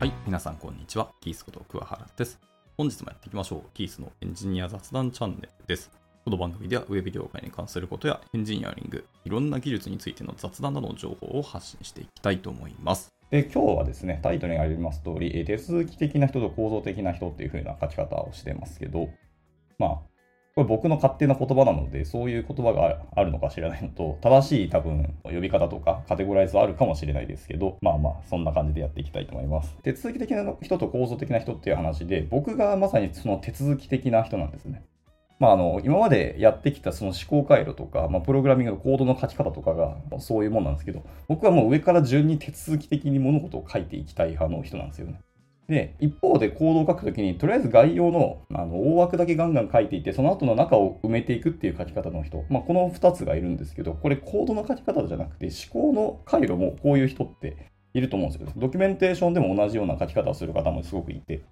[0.00, 1.10] はい、皆さんこんにちは。
[1.20, 2.38] キースこと桑原です。
[2.76, 3.62] 本日もやっていきましょう。
[3.74, 5.90] キースのエンジニア雑談チャンネルです。
[6.24, 13.12] この番組ではウェブ業界に関することやエンジニアリング、いろんな技術についての雑談などの情報を発信していきたいと思います。
[13.32, 19.08] で今日はですね、タイトルにあります通り、手続き的な人と構造的な人っていう風な書き方をしてますけど、
[19.80, 20.00] まあ、
[20.58, 29.76] これ僕の勝手な言葉なので、そういう言葉があるのか知らないのと、正しい多分呼び方とかカテゴライズはあるかもしれないですけど、まあまあ、そんな感じでやっていきたいと思います。
[29.84, 34.82] 手続き的な人と構造的な人っていう話で、僕がまさにその手続き的な人なんですね。
[35.38, 45.20] まあ、あの今までやってきたその思考回路とか、まあ、プログラミングのコードの書き方とかがそういうもんなんですけど、僕はもう上から順に手続き的に物事を書いていきたい派の人なんですよね。
[45.68, 58.50] で、一方でコードを書くときに、とりあえず概要のあの大枠だけガンガン書いていって、その後の中を埋めていくっていう書き方の人、まあ、この2つがいるんですけど、これコードの書き方じゃなくて、思考の回路もこういう人っていると思うんですよ。
[58.56, 61.42] ドキュメンテーションでも同じような書き方をする方もすごくいて、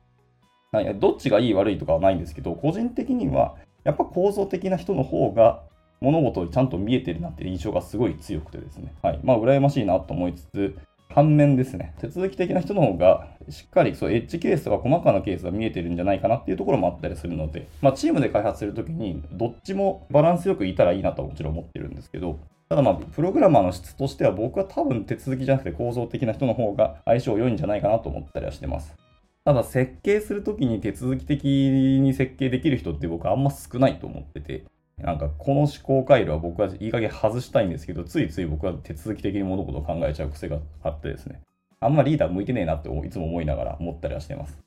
[0.73, 5.63] はい、どっちがいい悪いとかはないんですけど、個人的には、やっぱ構造的な人の方が
[6.01, 8.95] 物事をちゃんと見えてるなっていう印象がすごい強くてですね。
[9.03, 9.21] はい。
[9.23, 10.77] まあ、羨ましいなと思いつつ、
[11.17, 28.95] 反面ですね、手続き的な人の方がしっかりそうエッジケースとか細かなケースが見えてるんじゃないかなっていうところもあったりするので、まあ、チームで開発するときにどっちもバランスよくいたらいいなとはもちろん思ってるんですけど、ただまあ、プログラマーの質としては僕は多分手続きじゃなくて構造的な人の方が相性良いんじゃないかなと思ったりはしてます。
[29.47, 34.65] ただ設計するときに手続き的に設計できる人って僕はあんま少ないと思ってて、
[35.03, 41.43] なんかこの思考回路は僕はいい加減外したいんですけど、ついつい僕は手続き的に物事を考えちゃう癖があってですね、
[41.81, 44.59] あんまリーダー向いてねえなっていつも思いながら思ったりはしてます。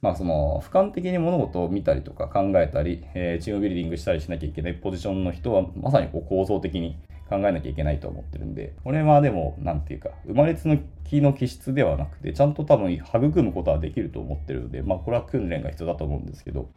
[0.00, 6.96] まあその俯瞰的に物事を見たりとか考えたり、えーチームビルディングしたりしなきゃいけないポジションの人はまさにこう構造的に
[7.28, 16.70] 考えなきゃいけないと思ってるんで、これはでも、なんていうか、生まれつの木の気質ではなくて、ちゃんと多分育むことはできると思ってるので、まあこれは訓練が必要だと思うんですけど、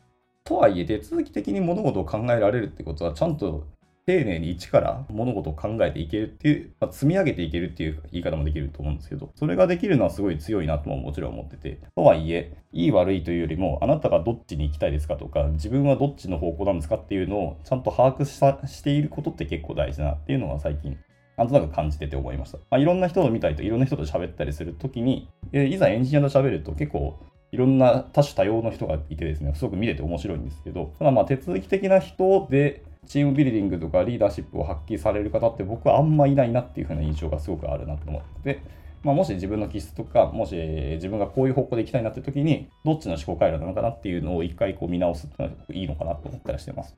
[0.46, 3.66] とはいえ手続き的に物事を考えられるってことは、ちゃんと
[4.06, 20.98] 丁寧に一から物事を考えていけるっていう、まあ、積み上げていけるっていう言い方もできると思うんですけど、それができるのはすごい強いなとももちろん思ってて、とはいえ、いい悪いというよりも、あなたがどっちに行きたいですかとか、自分はどっちの方向なんですかっていうのをちゃんと把握したしていることって結構大事だなっていうのは最近、
[21.38, 22.58] なんとなく感じてて思いました。
[22.58, 27.18] まあ、いろんな人を見たりといろんな人と喋ったりするときに、えいざエンジニアと喋ると結構
[27.54, 38.64] いろんな多種多様の人がいてですね、すごく見れて面白いんですけど、ただまあ手続き的な人でチームビルディングとかリーダーシップを発揮される方って僕はあんまいないなっていう風な印象がすごくあるなと思ってて、
[39.04, 46.96] まあ、もし自分の気質とか、もし自分がこういう方向で行きたいなって時に、どっちの思考回路なのかなっていうのを一回こう見直すっていうのはいいのかなと思ったりしてます。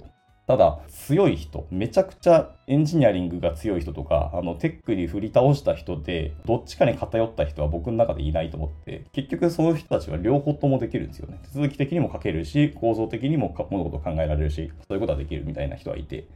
[0.48, 11.40] ただ、強い人、めちゃくちゃエンジニアリングが強い人とか、あのテックに振り倒した人で、どっちかに偏った人は僕の中でいないと思って、結局その人たちは両方ともできるんですよね。
[11.52, 16.28] 手続き的にも書けるし、構造的にも物事を考えられるし、そういうことはできるみたいな人はいて、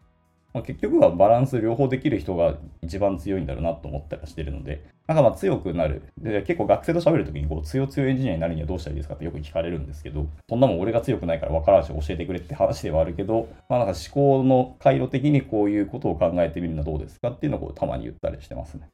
[0.54, 6.04] まあ、結局はバランス両方できる人が一番強いんだろうなと思ったりしてるので、なんかまあ強くなる。
[6.18, 18.90] で、結構学生と喋るときにこう強強エンジニアになるにはどうしたらいいですかってよく聞かれるんですけど、そんなもん俺が強くないから分からんし教えてくれって話ではあるけど、まあなんか思考の回路的にこういうことを考えてみるのはどうですかっていうのをたまに言ったりしてますね。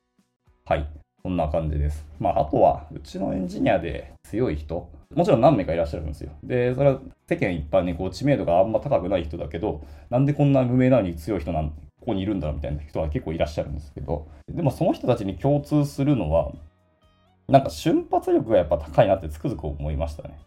[0.66, 1.04] はい。
[1.25, 2.05] そんな感じです。
[2.19, 6.29] まあ、あとは、うちのエンジニアで強い人、もちろん何名かいらっしゃるんですよ。
[6.43, 9.81] で、それは世間一般にこう知名度があんま高くない人だけど、
[10.11, 11.75] なんでこんな無名なのに強い人なんこ
[12.05, 16.51] こにいるんだろうみたいな人は結構いらっしゃるんですけど、でもその人たちに共通するのは、
[17.47, 20.37] なんか瞬発力がやっぱ高いなってつくづく思いましたね。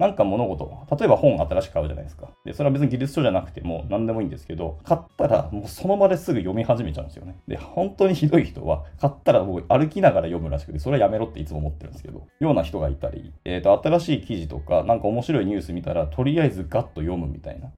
[0.00, 2.30] なんか物事、例えば本新しく買うじゃないですか。
[2.46, 7.36] で、それは別に技術書じゃなくても何でもいいんですけど、買ったらもうその場ですぐ読み始めちゃうんですよね。
[7.46, 17.70] で、本当にひどい人は、買ったらもう歩きながら読むらしくて、それはやめろっていつも思ってるんですけど、ような人がいたり、えっ、と、新しい記事とか、なんか面白いニュース見たら、とりあえずガッと読むみたいな。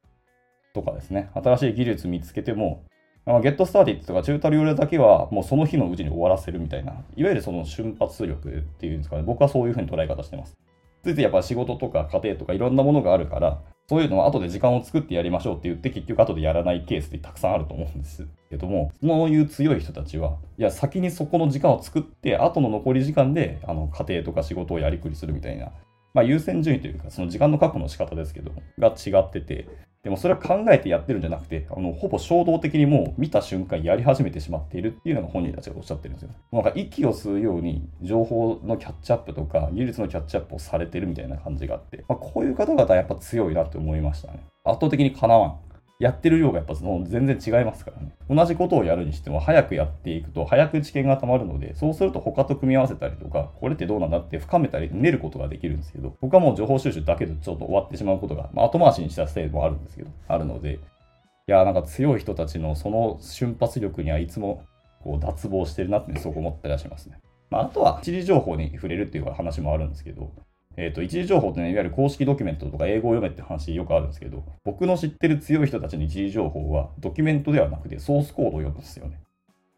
[0.72, 1.28] とかですね。
[1.34, 2.84] 新しい技術見つけても、
[3.26, 10.56] まゲットスターティッドとかチュートリアルだけはもうその日のうちに終わらせるみたいな、いわゆるその瞬発力っていうんですかね、僕はそういうふうに捉え方してます。
[11.02, 25.72] ついついやっぱ仕事とか家庭とかいろんなものがあるから、そういうのは後で時間を作ってやりましょうって言って結局後でやらないケースってたくさんあると思うんですけども、そういう強い人たちは、いや先にそこの時間を作って、後の残り時間であの家庭とか仕事をやりくりするみたいな、
[26.14, 29.68] まあ優先順位というか、その時間の確保の仕方ですけど、が違ってて、
[30.02, 36.30] でもそれは考えてやってるんじゃなくて、あのほぼ衝動的にもう見た瞬間やり始めてしまっているっていうのが本人たちがおっしゃってるんですよ。
[36.50, 44.40] なんか息を吸うように情報のキャッチアップとか技術のキャッチアップをされてるみたいな感じがあって、まあ、こういう方々はやっぱ強いなって思いましたね。
[44.64, 45.58] 圧倒的にかなわん。
[46.02, 48.12] やってる量がやっぱその全然違いますからね。
[48.28, 60.78] 同じことをやるにしても早くやっていくと早く知見が溜まるので、そうすると他と組み合わせたりとか、これってどうなんだって深めたり練ることができるんですけど、僕はも情報収集だけでちょっと終わってしまうことが、まあ、後回しにしたせいもあるんですけど、あるので、い
[61.46, 64.64] や、なんか強い人たちのその瞬発力にはいつも
[65.04, 67.18] こう脱帽してるなってそう思ったりはしますね。
[67.48, 70.32] まあ、あとは一時情報に触れるっていう話もあるんですけど、
[70.76, 79.20] えっ、ー、と、一時情報ってね、いわゆる公式ドキュメントとか英語を読めって話よくあるんですけど、僕の知ってる強い人たちの一時情報はドキュメントではなくてソースコードを読むんですよね。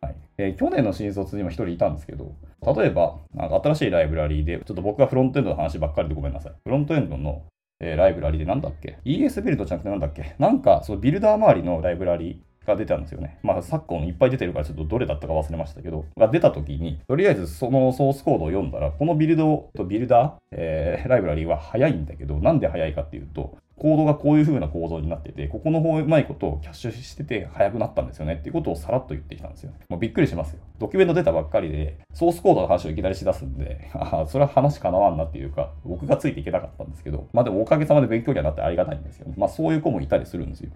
[0.00, 2.34] はいえー、去年の新卒にも一人いたんですけど、
[2.76, 6.52] 例えば、なんか新しいライブラリーで、ちょっと僕がフロントエンドの話ばっかりでごめんなさい。
[6.62, 7.42] フロントエンドの、
[7.80, 10.34] えー、ライブラリーでなんだっけ ?ES ビルドじゃなくてなんだっけ？
[10.38, 13.38] なんか、そのビルダー周りのライブラリー、が出たんですよね。
[13.42, 29.72] まあ、昨今いっぱい出てるからちょっとどれだったか忘れましたけど、が出た時に、とりあえずそのソースコードを読んだら、このビルドとビルダー、えー、ライブラリーは早いんだけど、なんで早いかっていうと、コードがこういう風な構造になってて、ここの方うまいことをキャッシュしてて早くなったんですよねっていうことをさらっと言ってきたんですよ。
[29.88, 30.60] もうびっくりしますよ。
[30.78, 39.26] ドキュメント出たばっかりで、ソースコードの話をいきなりしだすんで、ああ、それは話かなわんなっていうか、僕がついていけなかったんですけど、まあでもおかげさまで勉強にはなってありがたいんですよ。
[39.36, 40.70] まあそういう子もいたりするんですよ。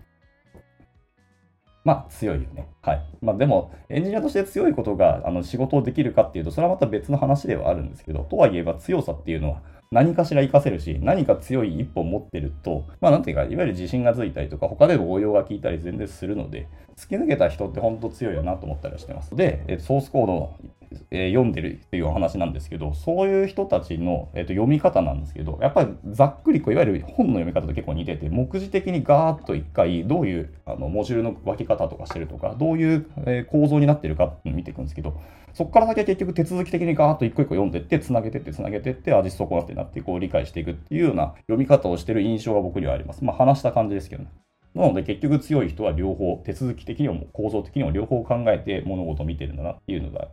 [1.89, 2.69] まあ強いよね。
[2.83, 3.03] はい。
[3.23, 16.69] まあでも、エンジニアとして強いことがあの仕事をできるかっていうと、それはまた別の話ではあるんですけど、とはいえば強さっていうのは何かしら活かせるし、何か強い一歩持ってると、まあなんていうか、いわゆる自信がついたりとか、他でも応用が効いたり全然するので、
[16.99, 19.35] 突き抜けた人って本当強いよなと思ったりしてます。
[19.35, 20.57] で、ソースコードの
[21.11, 35.21] えー、読んでるっていうお話なんですけど、そういう人たちの、えーと、読み方なんですけど、やっぱりざっくりこういわゆる本の読み方と結構似てて、目次的にガーッと一回どういうあのモジュールの分け方とかしてるとか、どういう、えー、構造になってるかって見ていくんですけど、
[35.55, 43.25] そこから先は結局手続き的にガーッと一個一個読んでって、つなげてって、つなげてって、味そこなってなってこう理解していくっていうような読み方をしてる印象が僕にはあります。
[43.25, 44.31] まあ話した感じですけどね。
[44.75, 50.29] なので結局強い人は両方、手続き的にも構造的にも両方考えて物事を見てるんだなっていうのが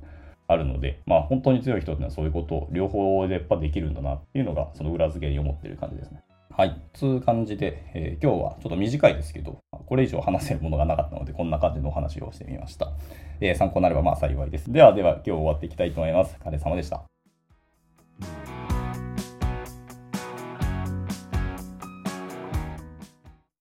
[0.47, 6.21] あるので、まあ本当に強い人っていうのはそういうことを両方でやっぱできるんだなっていうのがその裏付けに思ってる感じですね。
[6.51, 6.81] はい。
[6.93, 12.93] つう感じで、えー、今日はちょっと短いですけど、これ以上話せるものがなかったので、こんな感じのお話をしてみました。
[13.41, 14.71] えー、参考になればまあ幸いです。
[14.71, 16.37] ではでは今日終わっていきたいと思います。
[16.39, 17.14] お疲れ様でした。